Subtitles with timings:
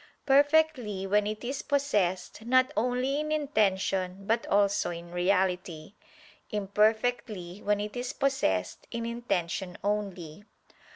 [0.25, 5.93] Perfectly, when it is possessed not only in intention but also in reality;
[6.49, 10.43] imperfectly, when it is possessed in intention only.